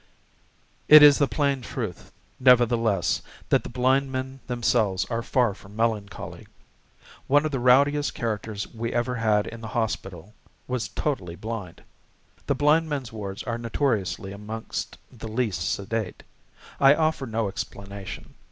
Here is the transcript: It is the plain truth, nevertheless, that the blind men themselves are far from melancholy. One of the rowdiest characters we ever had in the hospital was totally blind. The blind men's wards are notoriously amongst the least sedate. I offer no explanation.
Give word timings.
It 0.87 1.03
is 1.03 1.19
the 1.19 1.27
plain 1.27 1.61
truth, 1.61 2.11
nevertheless, 2.39 3.21
that 3.49 3.61
the 3.61 3.69
blind 3.69 4.11
men 4.11 4.39
themselves 4.47 5.05
are 5.11 5.21
far 5.21 5.53
from 5.53 5.75
melancholy. 5.75 6.47
One 7.27 7.45
of 7.45 7.51
the 7.51 7.59
rowdiest 7.59 8.15
characters 8.15 8.65
we 8.73 8.93
ever 8.93 9.17
had 9.17 9.45
in 9.45 9.61
the 9.61 9.67
hospital 9.77 10.33
was 10.67 10.87
totally 10.87 11.35
blind. 11.35 11.83
The 12.47 12.55
blind 12.55 12.89
men's 12.89 13.13
wards 13.13 13.43
are 13.43 13.59
notoriously 13.59 14.31
amongst 14.31 14.97
the 15.11 15.27
least 15.27 15.71
sedate. 15.71 16.23
I 16.79 16.95
offer 16.95 17.27
no 17.27 17.47
explanation. 17.47 18.33